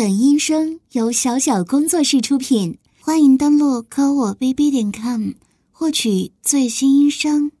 [0.00, 5.32] 本音声由小小工作室出品，欢迎登录科我 bb 点 com
[5.70, 7.52] 获取最新音声。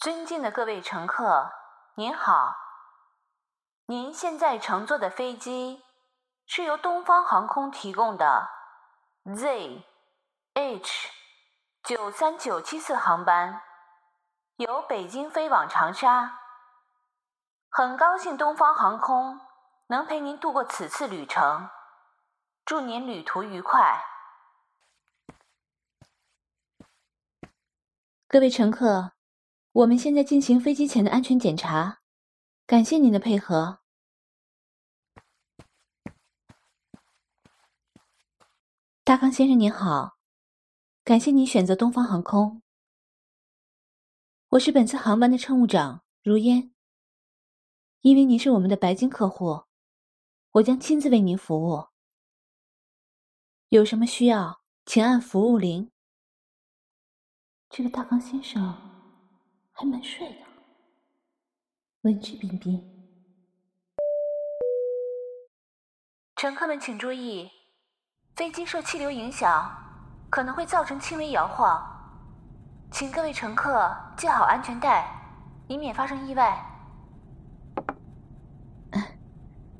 [0.00, 1.52] 尊敬的各位乘客，
[1.94, 2.56] 您好，
[3.86, 5.80] 您现在乘坐的飞机
[6.48, 8.48] 是由东方航空提供的
[9.36, 9.84] Z
[10.54, 11.08] H
[11.84, 13.60] 九三九七四航班，
[14.56, 16.40] 由北京飞往长沙。
[17.70, 19.38] 很高兴东方航空。
[19.88, 21.68] 能陪您度过此次旅程，
[22.64, 24.02] 祝您旅途愉快。
[28.26, 29.12] 各位乘客，
[29.70, 32.00] 我们现在进行飞机前的安全检查，
[32.66, 33.78] 感谢您的配合。
[39.04, 40.16] 大康先生您好，
[41.04, 42.60] 感谢您选择东方航空。
[44.48, 46.74] 我是本次航班的乘务长如烟，
[48.00, 49.65] 因为您是我们的白金客户。
[50.56, 51.88] 我将亲自为您服务。
[53.68, 55.90] 有什么需要，请按服务铃。
[57.68, 58.74] 这个大康先生
[59.70, 60.38] 还蛮帅的，
[62.02, 62.82] 文质彬彬。
[66.36, 67.50] 乘客们请注意，
[68.34, 69.70] 飞机受气流影响，
[70.30, 71.84] 可能会造成轻微摇晃，
[72.90, 75.06] 请各位乘客系好安全带，
[75.68, 76.75] 以免发生意外。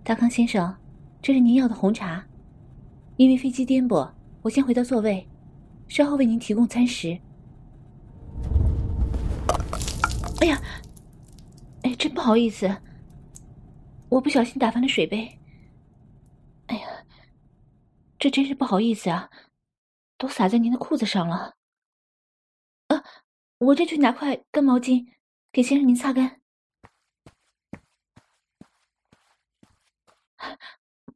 [0.07, 0.73] 大康先生，
[1.21, 2.25] 这是您要的红茶。
[3.17, 4.09] 因为飞机颠簸，
[4.41, 5.29] 我先回到座位，
[5.89, 7.19] 稍后为您提供餐食。
[10.41, 10.63] 哎呀，
[11.83, 12.73] 哎，真不好意思，
[14.09, 15.41] 我不小心打翻了水杯。
[16.67, 16.87] 哎呀，
[18.17, 19.29] 这真是不好意思啊，
[20.17, 21.57] 都洒在您的裤子上了。
[22.87, 23.03] 啊，
[23.59, 25.05] 我这去拿块干毛巾，
[25.51, 26.41] 给先生您擦干。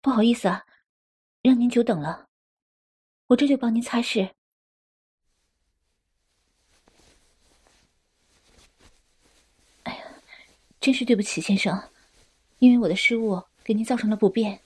[0.01, 0.67] 不好意思啊，
[1.43, 2.29] 让您久等了。
[3.29, 4.33] 我这就帮您擦拭。
[9.85, 10.05] 哎呀，
[10.81, 11.91] 真是对不起，先生，
[12.59, 14.63] 因为我的失误给您造成了不便。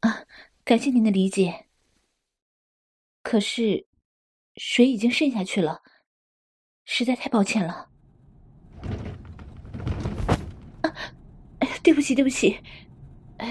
[0.00, 0.24] 啊，
[0.64, 1.66] 感谢您的理解。
[3.22, 3.86] 可是，
[4.56, 5.82] 水已经渗下去了，
[6.84, 7.90] 实在太抱歉了。
[11.84, 12.58] 对不起，对不起，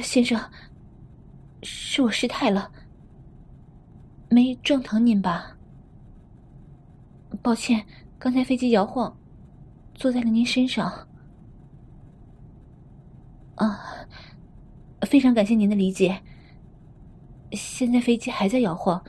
[0.02, 0.42] 先生，
[1.62, 2.72] 是我失态了，
[4.28, 5.56] 没撞疼您吧？
[7.44, 7.86] 抱歉，
[8.18, 9.16] 刚才飞机摇晃，
[9.94, 10.92] 坐在了您身上。
[13.54, 13.80] 啊，
[15.02, 16.20] 非常感谢您的理解。
[17.52, 19.00] 现在飞机还在摇晃，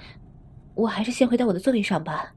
[0.74, 2.34] 我还是先回到我的座位上吧。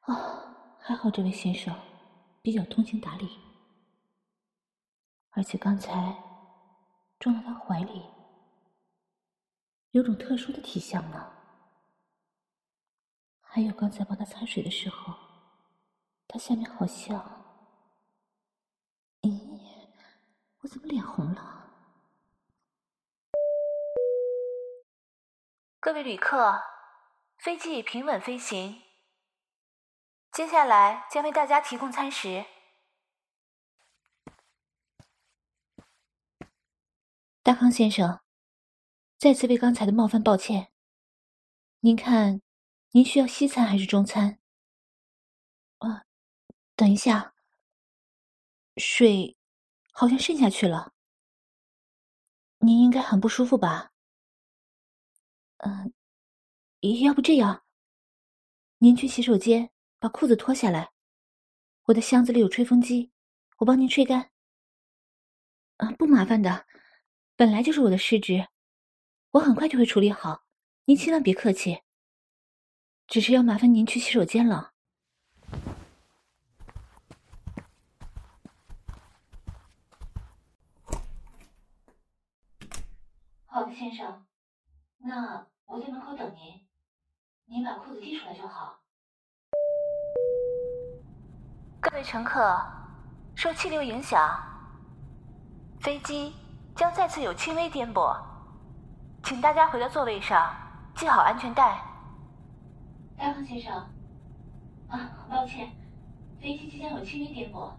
[0.00, 0.44] 啊。
[0.88, 1.78] 还好这位先生
[2.40, 3.38] 比较通情达理，
[5.32, 6.16] 而且刚才
[7.18, 8.06] 撞到他怀里，
[9.90, 11.30] 有种特殊的体香呢。
[13.42, 15.12] 还有刚才帮他擦水的时候，
[16.26, 17.20] 他下面好像……
[19.20, 19.60] 咦，
[20.62, 21.70] 我怎么脸红了？
[25.80, 26.62] 各位旅客，
[27.36, 28.87] 飞机已平稳飞行。
[30.38, 32.46] 接下来将为大家提供餐食。
[37.42, 38.20] 大康先生，
[39.16, 40.72] 再次为刚才的冒犯抱歉。
[41.80, 42.40] 您看，
[42.92, 44.38] 您需要西餐还是中餐？
[45.78, 46.04] 啊，
[46.76, 47.34] 等一下，
[48.76, 49.36] 水
[49.90, 50.92] 好像渗下去了。
[52.58, 53.90] 您应该很不舒服吧？
[55.56, 55.92] 嗯，
[57.02, 57.64] 要不这样，
[58.76, 59.72] 您去洗手间。
[60.00, 60.92] 把裤子脱下来，
[61.84, 63.10] 我的箱子里有吹风机，
[63.56, 64.30] 我帮您吹干。
[65.78, 66.66] 啊，不麻烦的，
[67.34, 68.48] 本来就是我的失职，
[69.32, 70.44] 我很快就会处理好，
[70.84, 71.82] 您千万别客气。
[73.08, 74.72] 只是要麻烦您去洗手间了。
[83.46, 84.26] 好的，先生，
[84.98, 86.66] 那我在门口等您，
[87.46, 88.80] 您把裤子递出来就好。
[91.80, 92.60] 各位乘客，
[93.34, 94.38] 受气流影响，
[95.80, 96.34] 飞机
[96.76, 98.16] 将再次有轻微颠簸，
[99.22, 100.54] 请大家回到座位上，
[100.96, 101.80] 系好安全带。
[103.16, 103.74] 大康先生，
[104.88, 105.70] 啊，抱歉，
[106.40, 107.70] 飞机即将有轻微颠簸，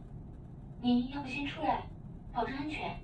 [0.81, 1.88] 您要不先出来，
[2.34, 3.00] 保证安全。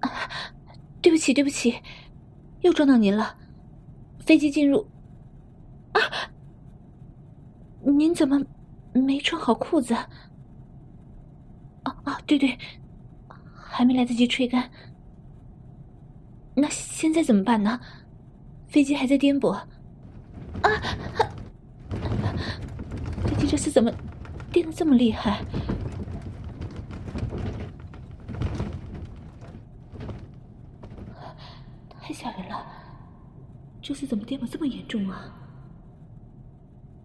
[1.00, 1.82] 对不起，对不起，
[2.60, 3.36] 又撞到您了。
[4.32, 4.86] 飞机进入。
[5.92, 6.00] 啊！
[7.82, 8.42] 您怎么
[8.94, 9.94] 没穿好裤子？
[11.84, 12.58] 哦哦，对对，
[13.54, 14.70] 还没来得及吹干。
[16.54, 17.78] 那现在怎么办呢？
[18.68, 19.50] 飞机还在颠簸。
[19.50, 19.68] 啊！
[23.26, 23.92] 飞机这次怎么
[24.50, 25.44] 颠得这么厉害？
[32.00, 32.81] 太吓人了！
[33.82, 35.36] 这次怎么颠簸这么严重啊？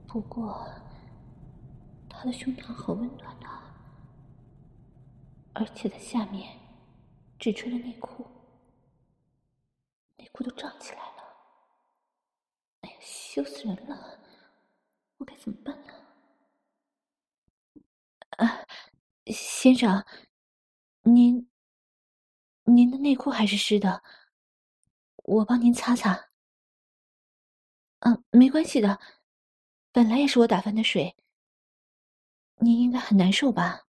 [0.07, 0.69] 不过，
[2.07, 3.75] 他的胸膛好温暖啊，
[5.53, 6.57] 而且在下面
[7.39, 8.25] 只穿了内裤，
[10.17, 11.23] 内裤都胀起来了。
[12.81, 14.19] 哎呀，羞死人了！
[15.17, 15.93] 我该怎么办呢？
[18.37, 18.65] 啊，
[19.25, 20.05] 先生，
[21.01, 21.49] 您，
[22.65, 24.03] 您的内裤还是湿的。
[25.23, 26.27] 我帮您擦擦。
[28.07, 29.01] 嗯、没关系的，
[29.91, 31.13] 本来也是我打翻的水。
[32.59, 33.85] 您应该很难受吧？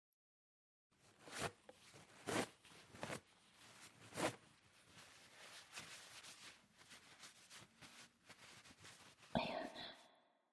[9.33, 9.57] 哎呀，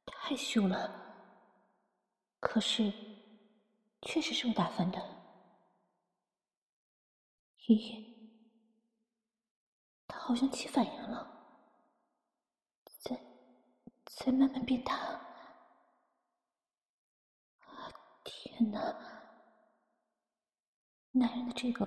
[0.07, 0.91] 太羞了！
[2.39, 2.91] 可是，
[4.01, 4.99] 确实是我打翻的。
[7.67, 8.03] 咦？
[10.11, 11.40] 好像起反应了，
[14.15, 15.19] 在慢慢变大。
[18.23, 18.79] 天哪！
[21.11, 21.85] 男人的这个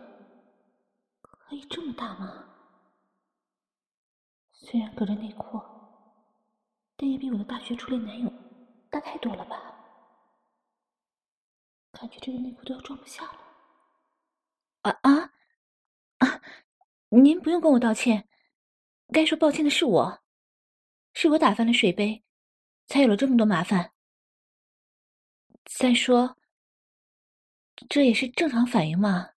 [1.20, 2.44] 可以这么大吗？
[4.52, 5.60] 虽然隔着内裤，
[6.96, 8.32] 但也比我的大学初恋男友
[8.90, 9.56] 大太多了吧？
[11.92, 13.38] 感觉这个内裤都要装不下了。
[14.82, 15.32] 啊啊
[16.18, 16.42] 啊！
[17.10, 18.28] 您不用跟我道歉。
[19.12, 20.23] 该说抱歉的是我，
[21.14, 22.22] 是我打翻了水杯，
[22.86, 23.92] 才有了这么多麻烦。
[25.64, 26.36] 再说，
[27.88, 29.30] 这也是正常反应嘛。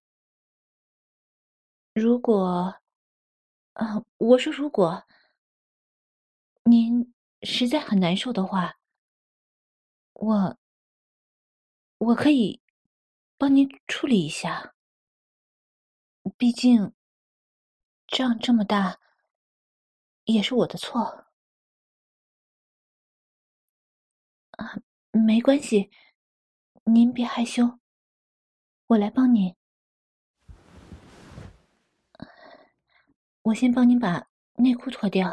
[1.94, 2.80] 如果，
[3.74, 5.02] 啊，我说如果
[6.64, 8.78] 您实在很难受的话，
[10.12, 10.58] 我
[11.98, 12.60] 我可以
[13.38, 14.74] 帮您处理一下。
[16.36, 16.92] 毕竟，
[18.08, 19.00] 仗这么大。
[20.24, 21.27] 也是我的错，
[24.58, 24.74] 啊
[25.12, 25.90] 没关系，
[26.84, 27.78] 您别害羞，
[28.88, 29.54] 我来帮您。
[33.42, 35.30] 我先帮您把内裤脱掉。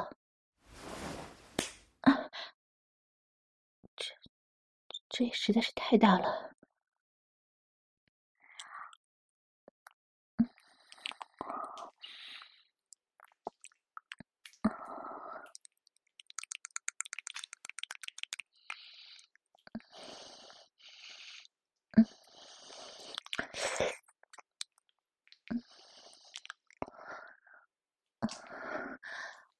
[2.01, 2.29] 啊，
[3.95, 4.05] 这
[5.09, 6.54] 这也实在是太大了。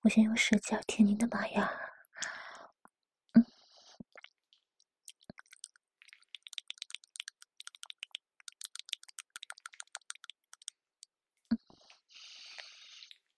[0.06, 1.68] 我先用舌尖舔您的马牙，
[3.34, 3.46] 嗯，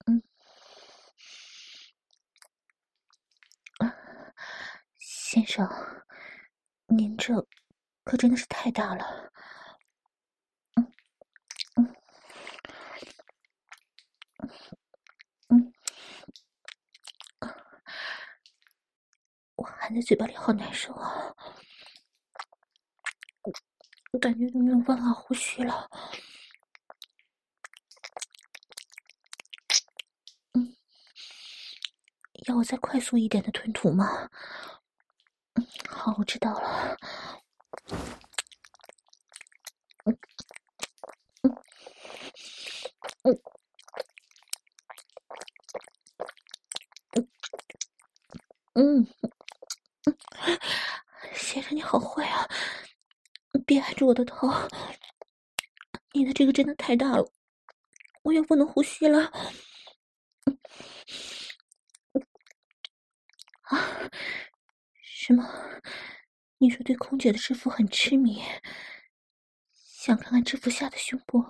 [0.08, 0.22] 嗯，
[3.80, 3.92] 嗯，
[5.00, 5.68] 先生，
[6.88, 7.33] 您这
[8.04, 9.31] 可真的是太大了。
[19.88, 21.34] 含在嘴巴里好难受啊！
[24.12, 25.90] 我感觉都没有办法呼吸了。
[30.56, 30.76] 嗯，
[32.48, 34.30] 要我再快速一点的吞吐吗？
[35.54, 36.98] 嗯，好，我知道了。
[40.04, 40.20] 嗯
[41.44, 41.56] 嗯
[43.24, 43.40] 嗯
[47.14, 47.30] 嗯。
[48.76, 49.08] 嗯
[51.34, 52.48] 先生，你好坏啊！
[53.66, 54.48] 别按住我的头，
[56.14, 57.34] 你的这个真的太大了，
[58.22, 59.30] 我又不能呼吸了。
[63.64, 64.10] 啊？
[65.02, 65.44] 什么？
[66.60, 68.42] 你说对空姐的制服很痴迷，
[69.74, 71.46] 想看看制服下的胸部？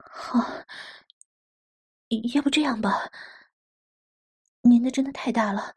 [0.00, 0.64] 好，
[2.34, 3.08] 要不这样吧。
[4.62, 5.76] 您的真的太大了，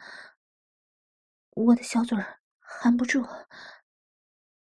[1.52, 3.24] 我的小嘴儿含不住，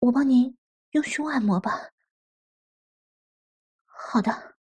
[0.01, 0.59] 我帮您
[0.93, 1.91] 用胸按摩吧。
[3.85, 4.57] 好的。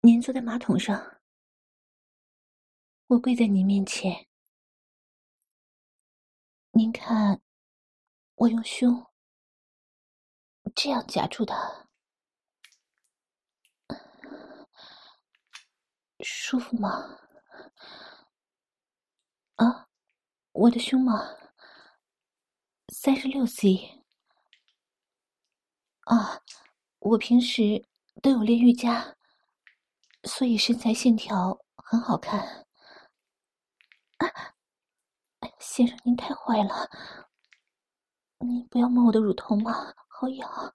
[0.00, 1.20] 您坐在马桶上，
[3.08, 4.26] 我跪在您面前。
[6.70, 7.40] 您看，
[8.36, 9.06] 我用胸
[10.74, 11.88] 这样夹住的，
[16.20, 17.27] 舒服吗？
[19.58, 19.88] 啊，
[20.52, 21.36] 我的胸吗？
[22.94, 24.04] 三十六 C。
[26.04, 26.40] 啊，
[27.00, 27.86] 我平时
[28.22, 29.16] 都有练瑜伽，
[30.22, 32.66] 所以身材线条很好看。
[34.18, 34.54] 啊，
[35.58, 36.88] 先生，您太坏了！
[38.38, 40.74] 你不要摸我的乳头嘛，好痒。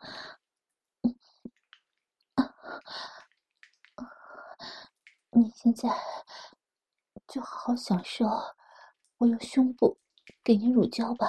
[5.31, 5.89] 你现在
[7.27, 8.27] 就好好享受
[9.23, 9.97] 我用胸部
[10.43, 11.27] 给您乳胶吧。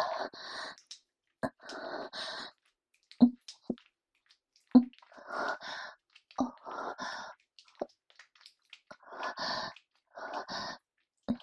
[6.37, 6.53] 哦，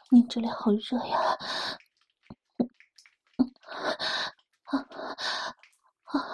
[0.10, 1.38] 您这里好热呀！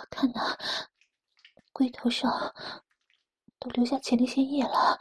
[0.09, 0.57] 看呐，
[1.71, 2.55] 龟头上
[3.59, 4.99] 都留下前列腺液了。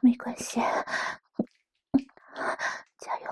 [0.00, 0.60] 没关系，
[2.98, 3.30] 加油！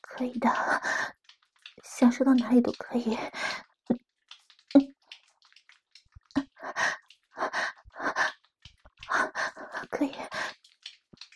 [0.00, 0.50] 可以的，
[1.82, 3.18] 享受到哪里都可以。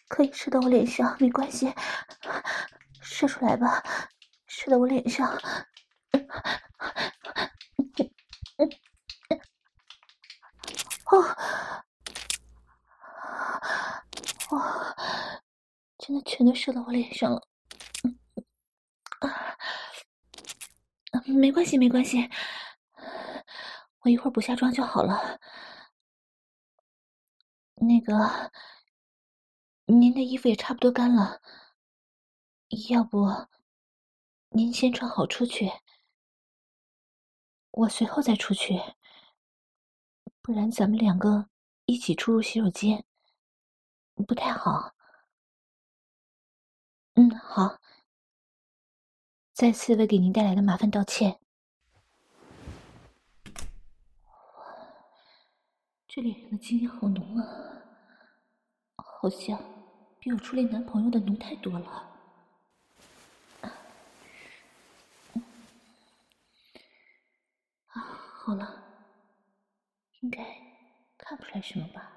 [0.08, 1.74] 可以射到我脸上，没关系，
[3.02, 3.82] 射出来吧，
[4.46, 5.28] 射到我脸上。
[11.04, 11.22] 哦，
[14.52, 14.96] 哇，
[15.98, 17.46] 真的全都射到我脸上了。
[19.20, 19.56] 啊，
[21.26, 22.28] 没关系，没关系，
[24.00, 25.38] 我一会儿补下妆就好了。
[27.76, 28.50] 那个。
[29.88, 31.40] 您的衣服也差不多干了，
[32.90, 33.24] 要不
[34.48, 35.70] 您先穿好出去，
[37.70, 38.74] 我随后再出去，
[40.42, 41.48] 不然咱们两个
[41.84, 43.04] 一起出入洗手间
[44.26, 44.95] 不太好。
[47.18, 47.80] 嗯，好。
[49.54, 51.40] 再次为给您带来的麻烦道歉。
[56.06, 57.44] 这脸上的精液好浓啊，
[58.96, 59.58] 好香。
[60.20, 61.86] 比我初恋男朋友的浓太多了。
[67.88, 68.00] 啊，
[68.44, 68.82] 好了，
[70.20, 70.44] 应该
[71.16, 72.12] 看不出来什么吧？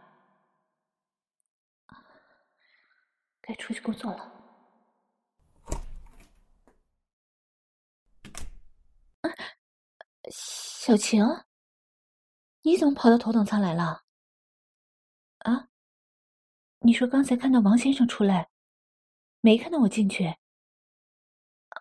[3.41, 4.35] 该出去工作了。
[9.21, 9.29] 啊，
[10.29, 11.23] 小晴，
[12.61, 14.03] 你怎么跑到头等舱来了？
[15.39, 15.69] 啊？
[16.79, 18.49] 你说刚才看到王先生出来，
[19.41, 20.25] 没看到我进去？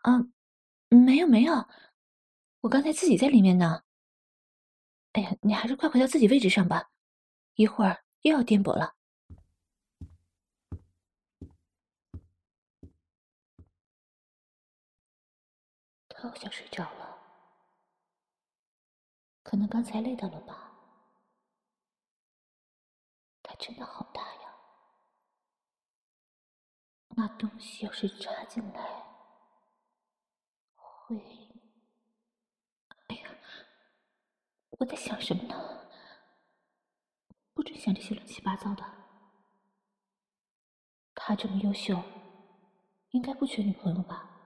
[0.02, 0.19] 啊，
[0.88, 1.69] 没有没有，
[2.61, 3.83] 我刚才自己在里面呢。
[5.12, 6.90] 哎呀，你还是快回到自己位置上吧，
[7.55, 8.95] 一会儿又要颠簸了。
[16.09, 17.08] 他好像睡着了，
[19.49, 20.75] 可能刚才累到了吧。
[23.43, 24.55] 他真的好大呀。
[27.17, 29.07] 那东西要是插进来，
[30.75, 31.17] 会……
[33.07, 33.31] 哎呀，
[34.69, 35.88] 我在想什么呢？
[37.55, 38.85] 不准想这些乱七八糟的。
[41.14, 42.02] 他这么优秀，
[43.12, 44.38] 应该不缺女朋友吧？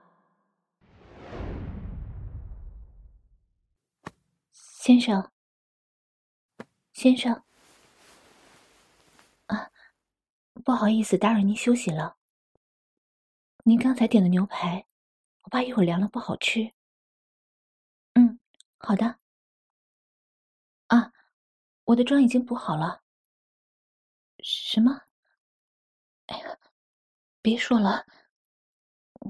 [4.85, 5.31] 先生，
[6.91, 7.41] 先生，
[9.45, 9.71] 啊，
[10.65, 12.17] 不好意思，打扰您休息了。
[13.63, 14.85] 您刚才点的牛排，
[15.43, 16.69] 我怕一会儿凉了不好吃。
[18.15, 18.37] 嗯，
[18.77, 19.17] 好的。
[20.87, 21.13] 啊，
[21.85, 23.01] 我的妆已经补好了。
[24.39, 24.99] 什么？
[26.25, 26.57] 哎呀，
[27.41, 28.05] 别说了，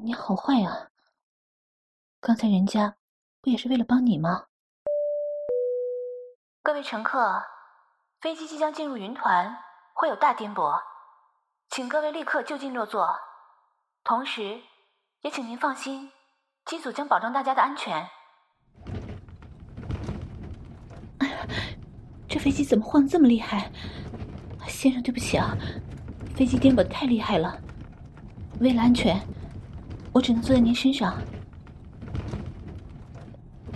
[0.02, 0.90] 你好坏啊！
[2.20, 2.98] 刚才人家
[3.40, 4.48] 不也是为了帮你吗？
[6.66, 7.44] 各位乘客，
[8.22, 9.58] 飞机即将进入云团，
[9.94, 10.82] 会有大颠簸，
[11.70, 13.14] 请各位立刻就近落座。
[14.02, 14.62] 同时，
[15.24, 16.10] 也请您放心，
[16.66, 18.08] 机组将保证大家的安全。
[21.18, 21.46] 哎呀，
[22.30, 23.70] 这飞机怎么晃这么厉害？
[24.66, 25.58] 先生，对不起啊，
[26.34, 27.60] 飞机颠簸太厉害了。
[28.62, 29.20] 为了安全，
[30.14, 31.14] 我只能坐在您身上。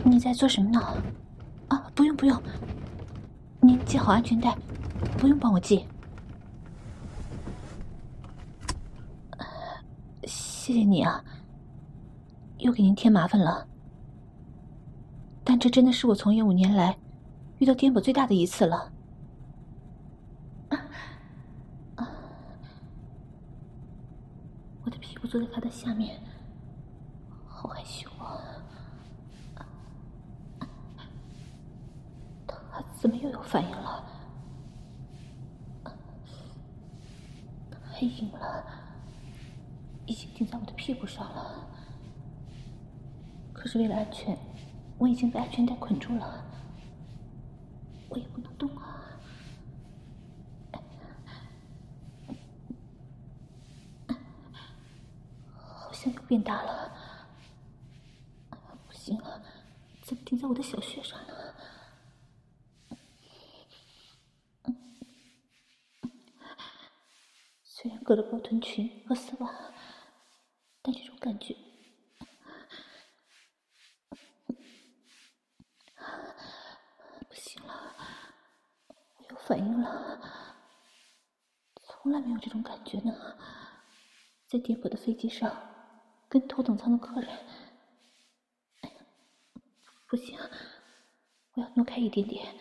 [0.05, 0.79] 你在做什么呢？
[1.67, 2.41] 啊，不用不用，
[3.59, 4.55] 您系好安全带，
[5.17, 5.85] 不用帮我系。
[10.23, 11.23] 谢谢你啊，
[12.57, 13.67] 又给您添麻烦了。
[15.43, 16.97] 但这真的是我从业五年来
[17.59, 18.91] 遇到颠簸最大的一次了。
[24.83, 26.19] 我的屁股坐在他的下面，
[27.47, 28.43] 好害羞啊。
[32.99, 34.03] 怎么又有反应了？
[37.93, 38.63] 太硬了，
[40.05, 41.67] 已经顶在我的屁股上了。
[43.53, 44.37] 可是为了安全，
[44.97, 46.43] 我已经被安全带捆住了，
[48.09, 49.03] 我也不能动啊。
[55.55, 56.91] 好像又变大了，
[58.87, 59.41] 不行了，
[60.01, 61.17] 怎么顶在我的小穴上
[67.89, 67.99] 了？
[68.03, 69.73] 隔着包臀裙和丝袜，
[70.81, 71.55] 但这种感觉
[77.27, 77.95] 不行了，
[79.17, 80.55] 我有反应了，
[81.83, 83.37] 从来没有这种感觉呢。
[84.47, 85.51] 在颠簸的飞机上，
[86.29, 87.45] 跟头等舱的客人，
[90.07, 90.39] 不行，
[91.53, 92.55] 我要挪开一点点，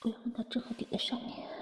[0.00, 1.57] 不要让它正好顶在上面。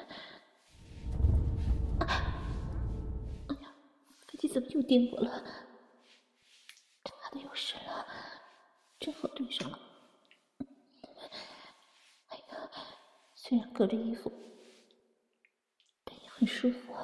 [4.56, 5.42] 怎么又颠簸了？
[7.04, 8.06] 他的又湿了，
[8.98, 9.78] 正好对上了。
[12.28, 12.70] 哎呀，
[13.34, 14.32] 虽然隔着衣服，
[16.04, 16.96] 但也很舒服。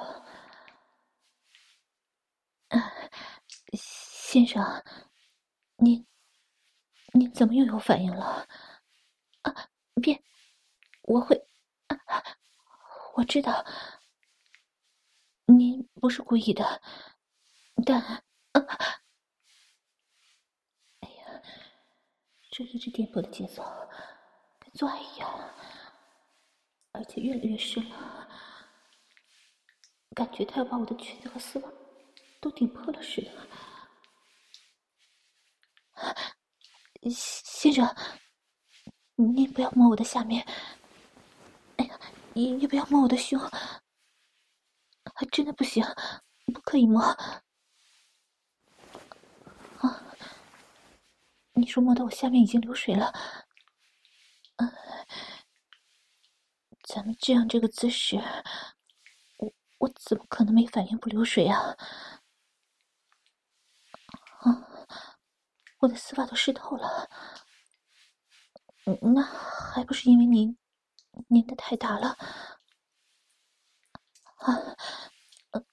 [3.73, 4.83] 先生，
[5.75, 6.07] 您
[7.13, 8.47] 您怎么又有反应了？
[9.43, 9.69] 啊，
[10.01, 10.19] 别，
[11.03, 11.39] 我会，
[13.13, 13.63] 我知道，
[15.45, 16.81] 您不是故意的。
[17.85, 18.21] 但，啊，
[20.99, 21.41] 哎呀，
[22.51, 23.63] 这一直颠簸的节奏，
[24.59, 25.29] 跟做爱一样，
[26.91, 28.27] 而且越来越深了，
[30.15, 31.69] 感觉他要把我的裙子和丝袜
[32.39, 33.31] 都顶破了似的。
[37.09, 37.95] 先生，
[39.15, 40.45] 您不要摸我的下面，
[41.77, 41.99] 哎呀，
[42.33, 43.37] 你你不要摸我的胸，
[45.15, 45.83] 还真的不行，
[46.53, 47.01] 不可以摸。
[51.63, 53.13] 你说摸到我下面已经流水了，
[54.57, 54.69] 嗯，
[56.83, 58.17] 咱们这样这个姿势，
[59.37, 61.77] 我我怎么可能没反应不流水啊？
[64.41, 64.67] 啊，
[65.79, 67.09] 我的丝袜都湿透了，
[69.13, 70.57] 那还不是因为您
[71.29, 72.09] 您的太大了？
[74.35, 74.53] 啊，
[75.51, 75.63] 啊，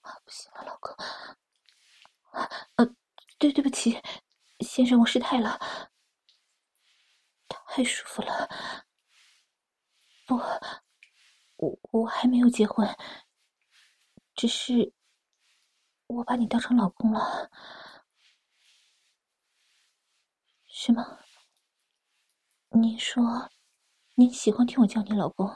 [0.00, 0.92] 啊，不行了，老公。
[2.76, 2.86] 呃，
[3.38, 4.00] 对，对不起，
[4.60, 5.58] 先生，我失态了。
[7.66, 8.48] 太舒服了。
[10.26, 10.36] 不，
[11.56, 12.88] 我我还没有结婚，
[14.34, 14.92] 只是
[16.06, 17.50] 我把你当成老公了，
[20.66, 21.18] 是吗？
[22.70, 23.50] 您说，
[24.14, 25.48] 您喜欢听我叫你老公？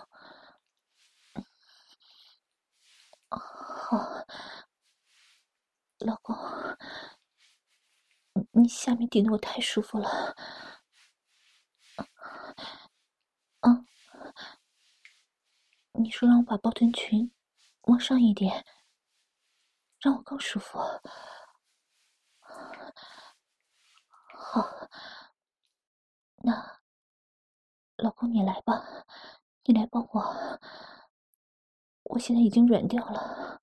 [3.31, 4.25] 好。
[5.99, 6.37] 老公，
[8.53, 10.35] 你下面顶的我太舒服了。
[13.61, 13.87] 嗯，
[15.93, 17.33] 你说让我把包臀裙
[17.83, 18.67] 往上一点，
[20.01, 20.79] 让我更舒服。
[24.37, 24.89] 好，
[26.37, 26.81] 那
[27.97, 29.07] 老公你来吧，
[29.65, 30.61] 你来帮我，
[32.03, 33.63] 我现在已经软掉了。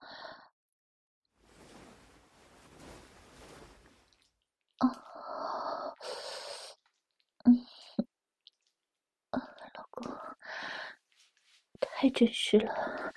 [12.02, 13.14] 太真实了，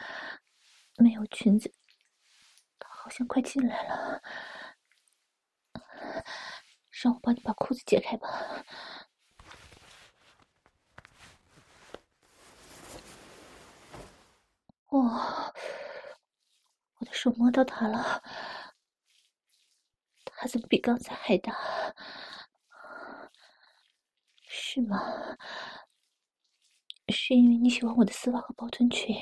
[0.98, 1.72] 没有裙子，
[2.84, 4.22] 好像快进来了。
[6.90, 8.28] 让我帮你把裤子解开吧。
[14.90, 15.50] 哇，
[16.98, 18.22] 我的手摸到它了，
[20.26, 21.56] 它怎么比刚才还大？
[24.46, 24.98] 是吗？
[27.08, 29.16] 是因为你喜欢我的丝袜和包臀裙，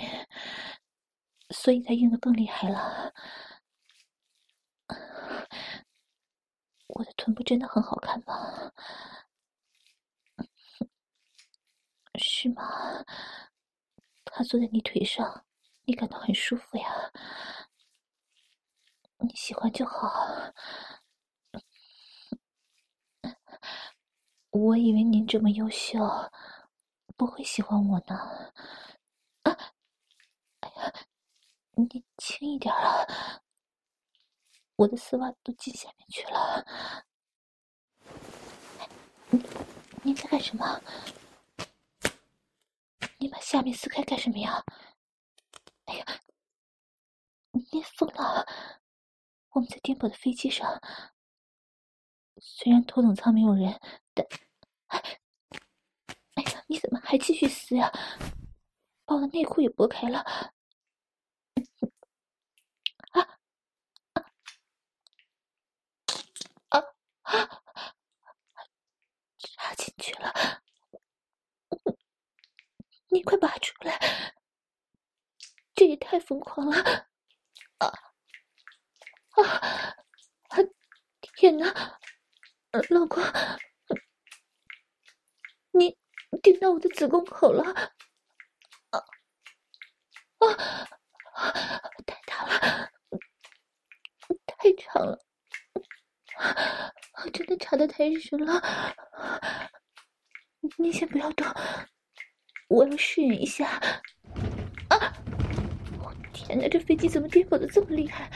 [1.50, 3.12] 所以才硬的更厉害了。
[6.88, 8.70] 我的臀部真的很好看吗？
[12.18, 13.04] 是吗？
[14.24, 15.44] 他坐在你腿上，
[15.84, 17.10] 你感到很舒服呀。
[19.18, 20.10] 你喜欢就好。
[24.50, 25.98] 我以为您这么优秀，
[27.22, 28.16] 不会喜欢我呢。
[29.44, 29.56] 啊！
[30.58, 30.92] 哎呀，
[31.76, 33.06] 你轻一点啊！
[34.74, 36.66] 我的丝袜都进下面去了。
[39.30, 39.40] 你
[40.02, 40.82] 你在干什么？
[43.18, 44.60] 你把下面撕开干什么呀？
[45.84, 46.04] 哎呀，
[47.52, 48.44] 你疯了！
[49.50, 50.80] 我们在颠簸的飞机上，
[52.40, 53.80] 虽然头等舱没有人，
[54.12, 54.26] 但……
[54.88, 55.20] 哎，
[56.72, 57.92] 你怎么还继续撕呀？
[59.04, 60.20] 把我的内裤也剥开了！
[63.10, 63.20] 啊
[64.08, 64.24] 啊
[67.24, 67.50] 啊！
[69.36, 70.32] 插进去了。
[73.08, 74.34] 你快拔出来！
[75.74, 77.06] 这也太疯狂了！
[77.76, 77.86] 啊
[79.32, 79.42] 啊
[80.48, 80.56] 啊！
[81.36, 82.00] 天哪，
[82.88, 83.22] 老公，
[86.40, 87.62] 顶到我的子宫口了！
[88.90, 88.98] 啊
[90.38, 91.80] 啊！
[92.06, 92.90] 太大了，
[94.46, 95.18] 太长了，
[97.32, 98.62] 真的插得太深了。
[100.78, 101.46] 你先不要动。
[102.68, 103.80] 我要试验一下。
[104.88, 105.12] 啊！
[106.00, 108.30] 我天哪，这飞机怎么颠簸的这么厉害？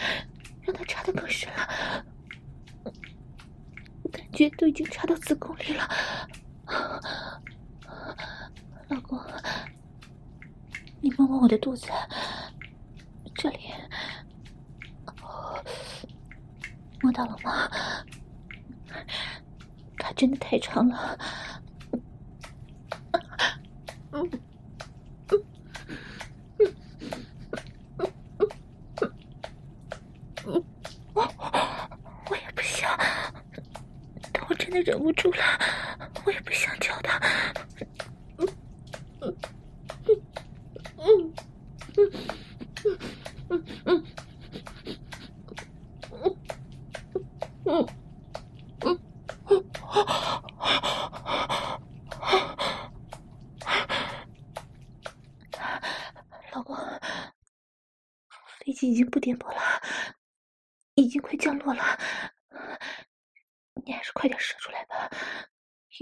[0.62, 2.04] 让它插得更深了，
[4.12, 5.88] 感觉都已经插到子宫里了。
[8.88, 9.20] 老公，
[11.01, 11.88] 你摸摸我的肚子，
[13.35, 13.59] 这里，
[17.03, 17.68] 摸到了吗？
[19.99, 21.18] 它真的太长了。
[31.12, 31.22] 我
[32.31, 32.96] 我也不想，
[34.33, 35.38] 但我真的忍不住了，
[36.25, 37.20] 我也不想叫他。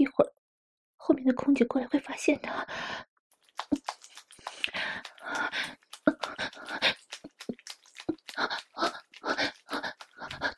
[0.05, 0.31] 一会儿
[0.97, 2.67] 后面的空姐过来会发现的。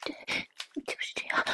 [0.04, 0.14] 对，
[0.86, 1.46] 就是这样。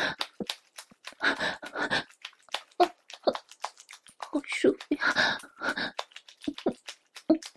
[4.17, 5.37] 好舒服呀！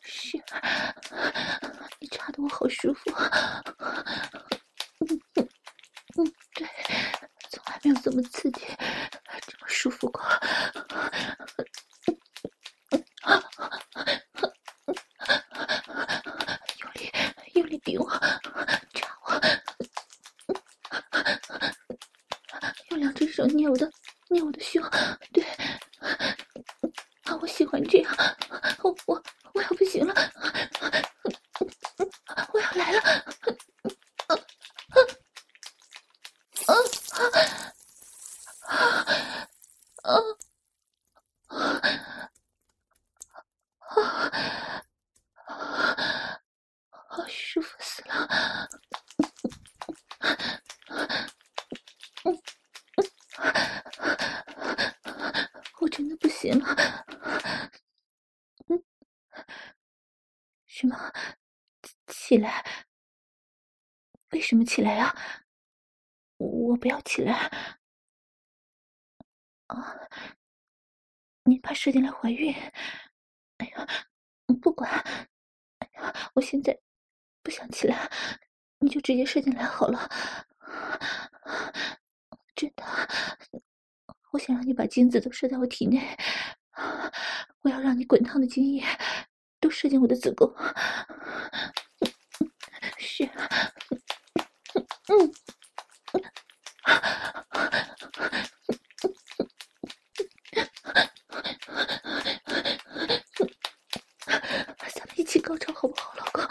[0.03, 0.38] 是。
[2.11, 3.11] 插得我好舒服，
[5.01, 5.49] 嗯嗯
[6.18, 6.68] 嗯，对，
[7.51, 8.66] 从来没有这么刺激，
[9.46, 10.22] 这么舒服过。
[16.79, 17.11] 用力，
[17.55, 18.09] 用力顶我，
[18.94, 19.40] 插我，
[22.90, 23.90] 用两只手捏我的，
[24.29, 24.83] 捏我的胸，
[25.33, 25.42] 对，
[27.25, 28.14] 啊，我喜欢这样，
[28.83, 29.22] 我我
[29.55, 30.14] 我要不行了。
[32.75, 33.25] 来了，啊
[37.12, 37.25] 啊
[38.66, 38.75] 啊
[40.03, 40.07] 啊啊
[45.46, 46.40] 啊！
[47.09, 48.68] 好舒服死了，
[55.81, 56.56] 我真的不行了，
[58.68, 58.83] 嗯，
[60.66, 61.12] 是吗？
[62.09, 62.64] 起来？
[64.31, 65.14] 为什么起来呀？
[66.38, 67.50] 我不要起来。
[69.68, 70.09] 啊，
[71.44, 72.52] 你怕射进来怀孕？
[73.59, 73.87] 哎呀，
[74.61, 74.90] 不管。
[74.90, 76.79] 哎呀，我现在
[77.42, 78.11] 不想起来，
[78.81, 80.09] 你就直接射进来好了。
[82.55, 82.85] 真的，
[84.37, 85.99] 我想让你把精子都射在我体内，
[87.62, 88.85] 我要让你滚烫的精液
[89.59, 90.55] 都射进我的子宫。
[92.99, 93.25] 是，
[95.09, 95.33] 嗯，
[104.94, 106.42] 咱们一起高潮好不好，老公？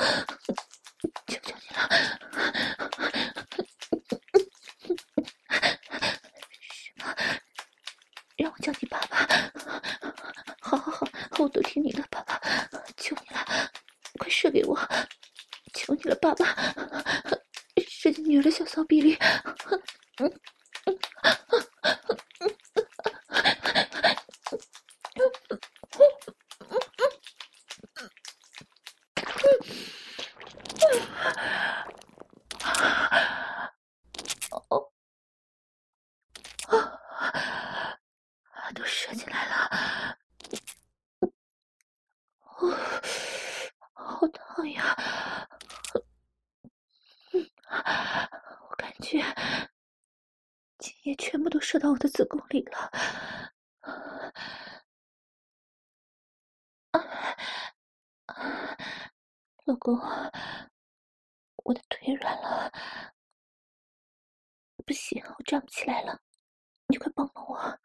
[11.39, 12.41] 我都听你的爸爸
[12.97, 13.45] 求你了
[14.19, 14.77] 快射给我
[15.73, 16.45] 求你了爸爸
[17.87, 19.17] 射进女儿的小骚逼里。
[51.85, 52.91] 到我的子宫里了，
[59.65, 59.95] 老公，
[61.63, 62.71] 我的腿软了，
[64.83, 66.19] 不行，我站不起来了，
[66.87, 67.79] 你快帮帮我。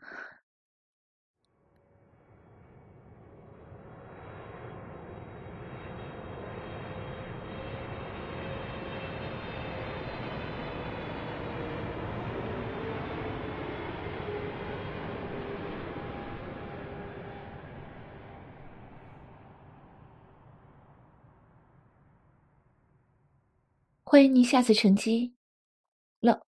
[24.41, 25.35] 您下次乘机，
[26.21, 26.47] 老，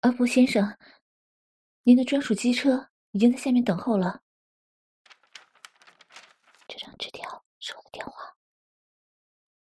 [0.00, 0.78] 阿福先生，
[1.82, 4.22] 您的专属机车已经在下面等候了。
[6.66, 8.34] 这张纸条是我的电话，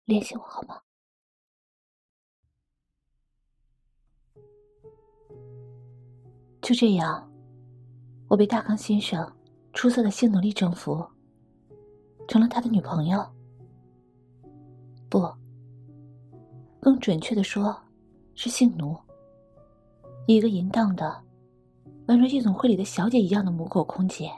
[0.04, 0.80] 联系我好吗？
[6.62, 7.28] 就这样，
[8.28, 9.36] 我被大康先生
[9.72, 11.04] 出色的性能力征服，
[12.28, 13.34] 成了他的女朋友。
[15.08, 15.39] 不。
[16.80, 17.78] 更准确的说，
[18.34, 18.96] 是性奴，
[20.26, 21.22] 一个淫荡的，
[22.06, 24.32] 宛如夜总会里的小姐一样的母狗空姐。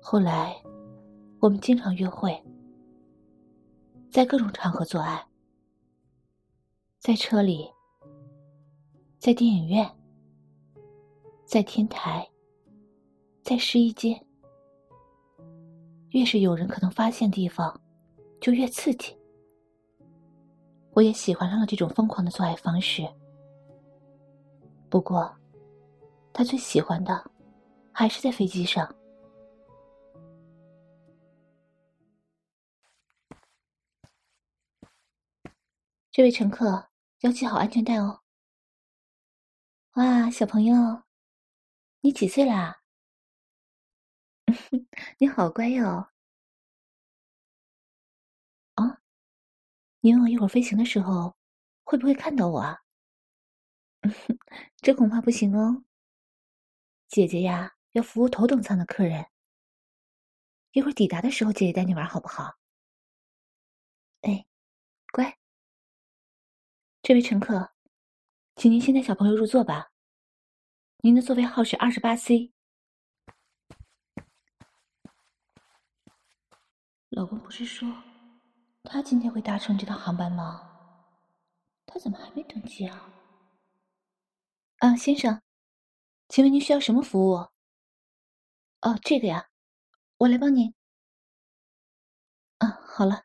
[0.00, 0.56] 后来，
[1.38, 2.42] 我们经常约会，
[4.10, 5.22] 在各种场合做爱，
[6.98, 7.70] 在车里，
[9.18, 9.88] 在电影院，
[11.44, 12.26] 在天台，
[13.42, 14.18] 在试衣间。
[16.10, 17.78] 越是有人可能发现的地方，
[18.40, 19.14] 就越刺激。
[21.00, 23.02] 我也喜欢上了这种疯狂的做爱方式。
[24.90, 25.34] 不过，
[26.30, 27.30] 他最喜欢的
[27.90, 28.94] 还是在飞机上。
[36.10, 38.20] 这位乘客要系好安全带哦。
[39.94, 41.02] 哇，小朋友，
[42.02, 42.82] 你几岁啦？
[45.16, 46.09] 你好乖哟。
[50.02, 51.36] 问我一会儿飞行的时候
[51.84, 52.78] 会不会看到我啊？
[54.80, 55.84] 这恐怕不行哦。
[57.08, 59.26] 姐姐呀，要服务头等舱的客人。
[60.72, 62.56] 一会儿抵达的时候，姐姐带你玩好不好？
[64.22, 64.46] 哎，
[65.12, 65.36] 乖。
[67.02, 67.72] 这位乘客，
[68.56, 69.90] 请您先带小朋友入座吧。
[70.98, 72.52] 您的座位号是二十八 C。
[77.08, 78.09] 老公不是说。
[78.82, 80.66] 他今天会搭乘这趟航班吗？
[81.86, 83.12] 他怎么还没登机啊？
[84.78, 85.42] 啊，先生，
[86.28, 87.34] 请问您需要什么服务？
[88.80, 89.50] 哦，这个呀，
[90.18, 90.74] 我来帮您。
[92.58, 93.24] 啊，好了。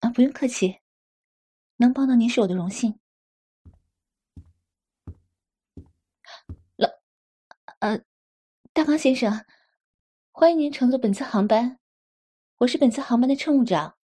[0.00, 0.80] 啊，不用客气，
[1.76, 3.00] 能帮到您是我的荣幸。
[6.76, 6.88] 老，
[7.80, 7.98] 呃，
[8.72, 9.44] 大康先生，
[10.30, 11.80] 欢迎您乘坐本次航班，
[12.58, 13.98] 我是本次航班的乘务长。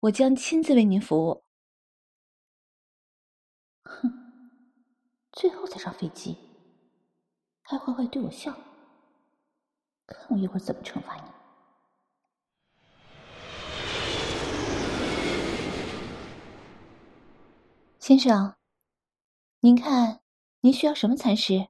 [0.00, 1.46] 我将亲自为您服务。
[3.84, 4.50] 哼，
[5.32, 6.36] 最后才上飞机，
[7.62, 8.52] 还坏坏对我笑，
[10.06, 11.22] 看我一会儿怎么惩罚你。
[17.98, 18.56] 先生，
[19.60, 20.20] 您看，
[20.60, 21.68] 您需要什么餐食？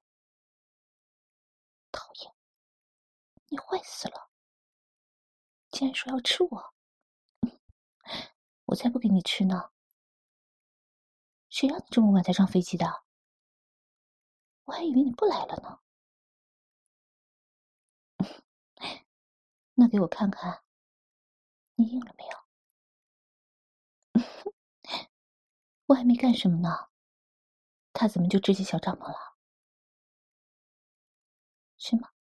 [1.92, 2.34] 讨厌，
[3.46, 4.28] 你坏死了，
[5.74, 6.72] 竟然说要吃我！
[8.66, 9.72] 我才不给你吃呢！
[11.50, 13.02] 谁让你这么晚才上飞机的？
[14.66, 15.80] 我还以为你不来了呢。
[19.74, 20.62] 那给我看看，
[21.74, 22.38] 你硬了没有？
[25.86, 26.88] 我还没干什么呢，
[27.92, 29.34] 他怎么就支起小帐篷了？
[31.78, 32.13] 是吗？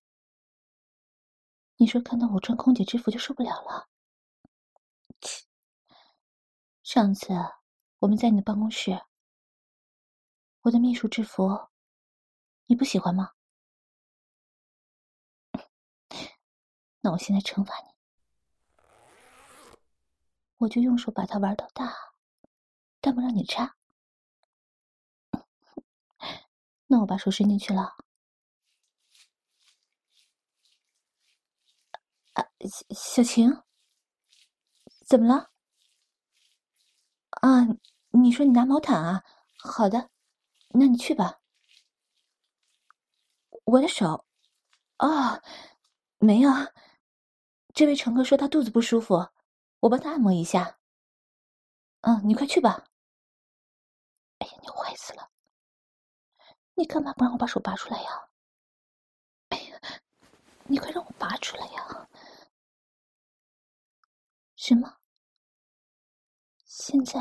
[1.84, 3.90] 你说看到我穿空姐制服就受不了了？
[6.82, 7.34] 上次
[8.00, 9.04] 我们在你的办公室，
[10.62, 11.68] 我的秘书制服，
[12.68, 13.32] 你不喜欢吗？
[17.04, 17.90] 那我现在惩罚你，
[20.60, 21.94] 我就用手把它玩到大，
[23.02, 23.76] 但不让你插。
[26.88, 28.03] 那我把手伸进去了。
[32.34, 32.46] 啊，
[32.90, 33.64] 小晴，
[35.06, 35.52] 怎么了？
[37.42, 37.68] 啊，
[38.12, 39.24] 你说你拿毛毯啊？
[39.60, 40.10] 好的，
[40.70, 41.40] 那你去吧。
[43.66, 44.26] 我的手，
[44.98, 45.42] 哦，
[46.20, 46.52] 没有。
[47.74, 49.30] 这位乘客说他肚子不舒服，
[49.80, 50.80] 我帮他按摩一下。
[52.02, 52.86] 嗯，你快去吧。
[54.40, 55.30] 哎呀，你坏死了！
[56.76, 58.30] 你干嘛不让我把手拔出来呀？
[59.50, 59.80] 哎呀，
[60.66, 62.10] 你快让我拔出来呀！
[64.66, 64.96] 什么？
[66.64, 67.20] 现在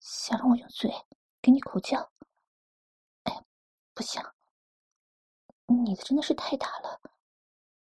[0.00, 0.92] 想让我用嘴
[1.40, 2.12] 给你口交？
[3.22, 3.42] 哎，
[3.94, 4.22] 不行，
[5.64, 7.00] 你的真的是太大了，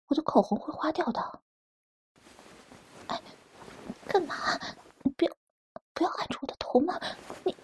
[0.08, 1.42] 我的口红会花掉的。
[3.06, 3.22] 哎，
[4.06, 4.36] 干嘛？
[5.16, 5.34] 不要，
[5.94, 7.00] 不要按住我的头嘛！
[7.46, 7.56] 你，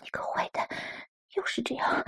[0.00, 0.68] 你个坏蛋，
[1.40, 2.04] 就是这样。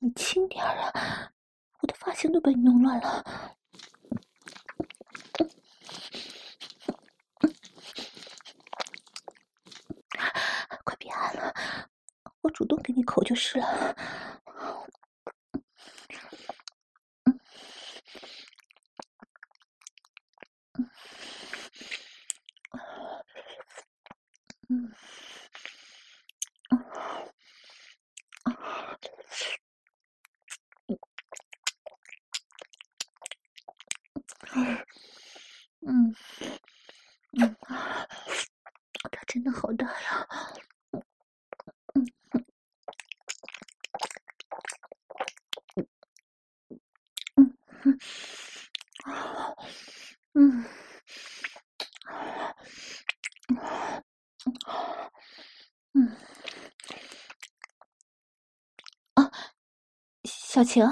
[0.00, 1.30] 你轻点啊！
[1.80, 3.22] 我的发型都被你弄乱了。
[10.84, 11.54] 快别按了，
[12.40, 13.94] 我主动给你口就是了。
[24.70, 24.92] 嗯，
[35.90, 36.14] 嗯，
[37.40, 37.56] 嗯，
[39.10, 40.28] 它真的好大呀。
[60.58, 60.84] 小晴，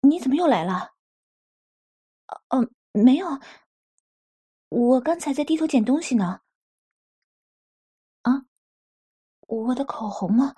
[0.00, 0.96] 你怎么又来了？
[2.48, 3.38] 哦，没有，
[4.68, 6.40] 我刚才在低头捡东西呢。
[8.22, 8.46] 啊，
[9.46, 10.56] 我的口红吗？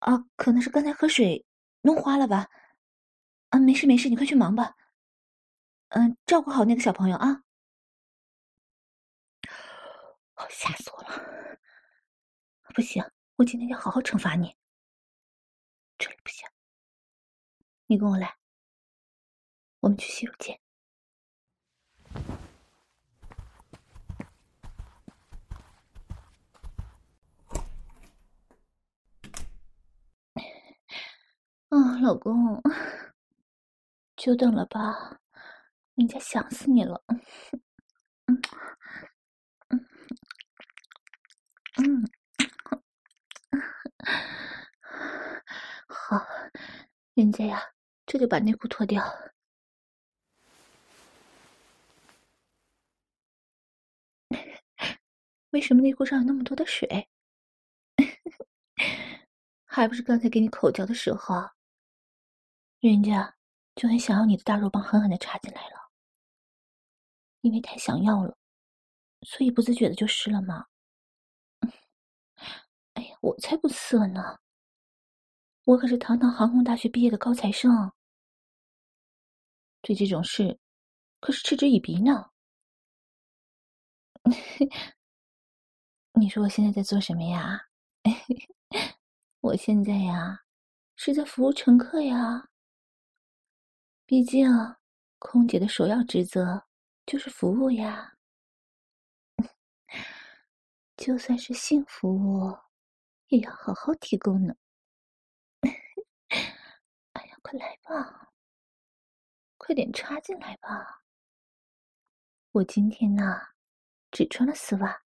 [0.00, 1.46] 啊，可能是刚才喝水
[1.80, 2.50] 弄花了吧。
[3.48, 4.76] 啊，没事没事，你快去忙吧。
[5.88, 7.44] 嗯，照顾好那个小朋友啊。
[10.34, 11.58] 哦，吓死我了！
[12.74, 13.02] 不行，
[13.36, 14.54] 我今天要好好惩罚你。
[17.88, 18.36] 你跟我来，
[19.80, 20.58] 我们去洗手间。
[31.68, 32.60] 嗯，老公，
[34.16, 35.20] 久等了吧？
[35.94, 37.04] 人家想死你了。
[37.08, 38.42] 嗯
[39.68, 39.86] 嗯
[41.78, 42.04] 嗯。
[45.88, 46.26] 好，
[47.14, 47.62] 人家呀，
[48.06, 49.02] 这就把内裤脱掉。
[55.50, 57.08] 为什么内裤上有那么多的水？
[59.64, 61.50] 还不是刚才给你口交的时候，
[62.80, 63.36] 人家
[63.74, 65.90] 就很想要你的大肉棒狠狠的插进来了。
[67.42, 68.36] 因为太想要了，
[69.22, 70.66] 所以不自觉的就湿了吗？
[72.94, 74.38] 哎呀，我才不色呢。
[75.64, 77.92] 我可是堂堂航空大学毕业的高材生，
[79.86, 80.58] 对这种事
[81.20, 82.26] 可是嗤之以鼻呢。
[86.14, 87.60] 你说我现在在做什么呀？
[89.42, 90.40] 我现在呀，
[90.96, 92.48] 是在服务乘客呀。
[94.08, 94.48] 毕竟，
[95.18, 96.62] 空姐的首要职责
[97.06, 98.12] 就是服务呀。
[100.96, 102.56] 就算是性服务，
[103.28, 104.54] 也要好好提供呢。
[107.14, 108.25] 哎呀快来吧，
[109.66, 111.02] 快点插进来吧。
[112.52, 113.48] 我今天呢，
[114.12, 115.02] 只穿了丝袜，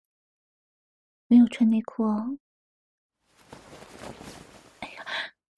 [1.28, 2.38] 没有穿内裤哦。
[4.80, 5.06] 哎呀，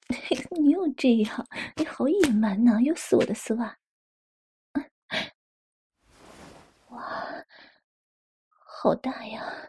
[0.57, 3.77] 你又这样，你好野蛮呢，又撕我的丝袜。
[6.91, 7.45] 哇，
[8.51, 9.69] 好大呀！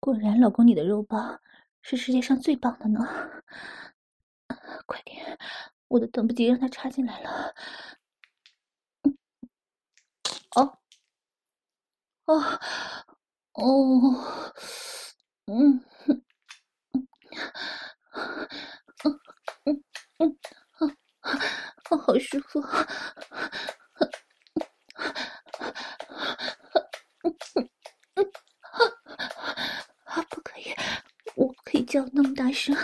[0.00, 1.40] 果然，老公你的肉棒
[1.80, 2.98] 是世界上最棒的呢。
[4.84, 5.38] 快点，
[5.88, 7.54] 我都等不及让他插进来了。
[10.54, 10.78] 哦，
[12.26, 12.34] 哦，
[13.54, 14.52] 哦，
[15.46, 16.22] 嗯，嗯，
[19.04, 19.20] 嗯，
[19.64, 19.82] 嗯，
[20.18, 20.38] 嗯，
[20.78, 22.62] 嗯啊，好舒服。
[31.88, 32.76] 叫那么大声，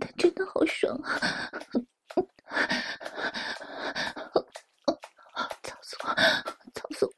[0.00, 1.20] 他真的好爽啊！
[5.62, 6.06] 操死我，
[6.74, 7.12] 操死我！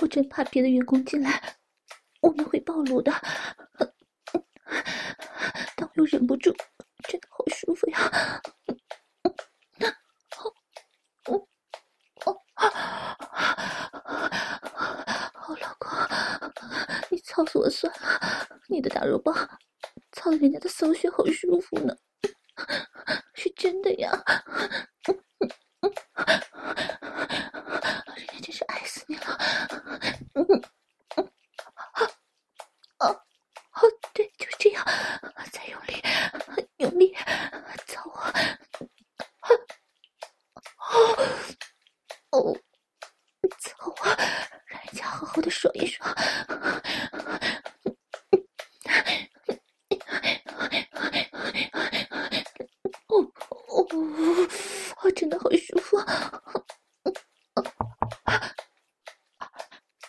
[0.00, 1.56] 我真怕别的员工进来，
[2.20, 3.12] 我们会暴露的。
[5.94, 6.54] 又忍不住，
[7.08, 8.40] 真的好舒服呀！
[11.26, 11.44] 哦
[12.26, 12.40] 哦
[15.34, 15.90] 好老公，
[17.10, 18.48] 你操死我算了！
[18.68, 19.34] 你的大肉棒
[20.12, 21.96] 操的人家的骚穴好舒服呢，
[23.34, 24.10] 是真的呀！
[28.16, 29.36] 人家真是爱死你了！
[53.94, 55.98] 哦，真的好舒服。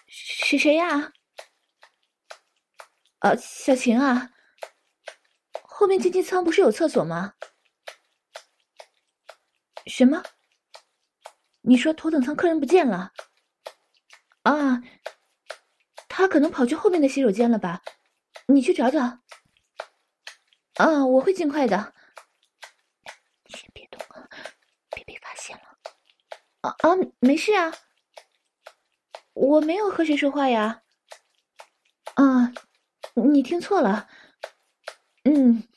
[0.08, 1.12] 是谁呀？
[3.20, 4.30] 啊，小晴啊，
[5.64, 7.34] 后面经济舱不是有厕所吗？
[9.88, 10.22] 什么？
[11.62, 13.12] 你说头等舱客人不见了？
[14.44, 14.82] 啊，
[16.08, 17.82] 他可能跑去后面的洗手间了吧？
[18.48, 19.02] 你去找找。
[20.76, 21.96] 啊，我会尽快的。
[23.48, 24.30] 你先别动啊，
[24.92, 25.64] 别被发现了。
[26.68, 26.90] 啊，
[27.20, 27.72] 没事啊。
[29.34, 30.82] 我没有和谁说话呀。
[32.16, 32.54] 啊，
[33.14, 34.08] 你听错了。
[35.24, 35.68] 嗯，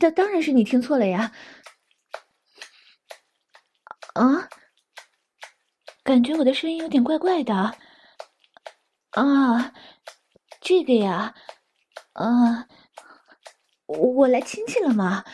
[0.00, 1.32] 这当然是你听错了呀。
[4.14, 4.48] 啊，
[6.02, 7.54] 感觉我的声音有点怪怪的。
[9.10, 9.74] 啊，
[10.60, 11.34] 这个呀，
[12.14, 12.66] 啊，
[13.86, 15.24] 我来亲戚了吗？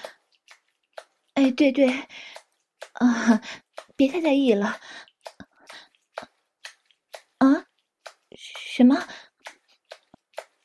[1.34, 1.88] 哎，对对，
[2.94, 3.40] 啊，
[3.98, 4.80] 别太在意了。
[7.38, 7.66] 啊
[8.36, 8.96] 什么？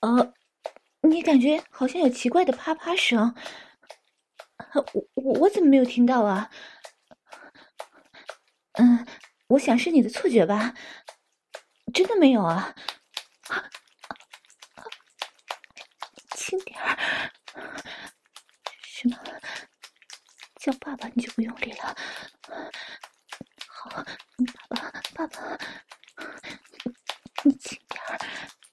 [0.01, 0.34] 呃，
[1.01, 3.34] 你感觉好像有奇怪的啪啪声，
[5.15, 6.51] 我我怎么没有听到啊？
[8.73, 9.07] 嗯，
[9.47, 10.75] 我想是你的错觉吧，
[11.91, 12.75] 真的没有啊？
[16.36, 17.31] 轻点儿，
[18.84, 19.17] 什么？
[20.59, 21.95] 叫爸爸你就不用力了。
[23.93, 24.03] 爸
[24.69, 25.57] 爸，爸爸。
[27.43, 28.17] 你轻点儿，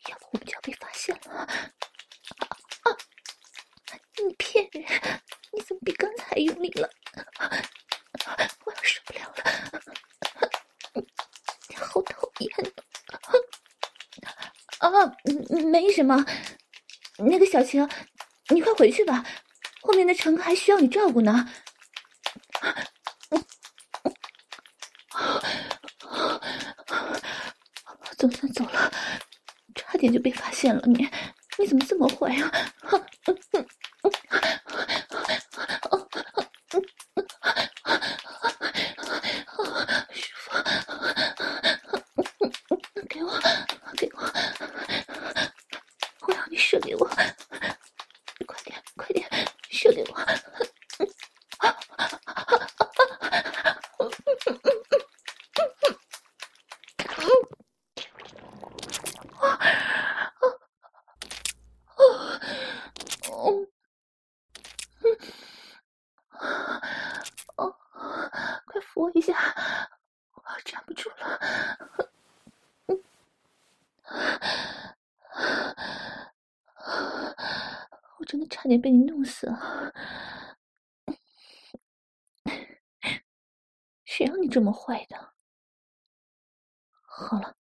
[0.09, 1.33] 要不我们就要被发现了。
[1.41, 2.97] 啊！
[4.25, 4.85] 你骗人！
[5.53, 6.89] 你怎么比刚才还用力了？
[8.65, 9.43] 我要受不了了！
[11.77, 12.51] 好讨厌！
[14.79, 14.89] 啊，
[15.67, 16.25] 没什么。
[17.19, 17.87] 那个小晴，
[18.49, 19.25] 你快回去吧，
[19.83, 21.53] 后面的乘客还需要你照顾呢。
[28.31, 28.93] 我算走了，
[29.75, 30.81] 差点就被发现了。
[30.87, 31.09] 你，
[31.59, 32.53] 你怎么这么坏呀？
[78.71, 79.93] 点被你弄死了！
[84.05, 85.35] 谁让你这么坏的？
[87.03, 87.57] 好了，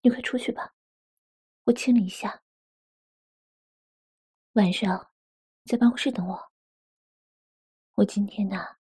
[0.00, 0.74] 你快出去吧，
[1.64, 2.42] 我清理一下。
[4.54, 5.12] 晚上
[5.66, 6.52] 在办公室等我。
[7.96, 8.78] 我今天呢，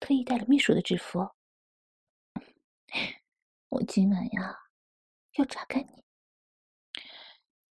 [0.00, 1.30] 特意带了秘书的制服。
[3.68, 4.58] 我今晚呀，
[5.34, 6.04] 要榨干你，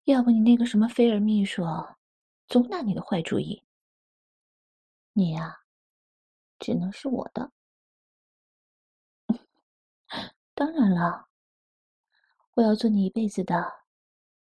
[0.05, 1.63] 要不你那个什么菲尔秘书，
[2.49, 3.61] 总打你的坏主意。
[5.15, 5.57] 你呀、
[6.59, 7.51] 只能是我的。
[10.55, 11.27] 当然了，
[12.55, 13.73] 我要做你一辈子的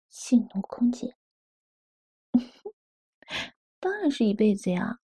[0.08, 1.16] 性奴空姐。
[3.80, 4.99] 当然是一辈子呀。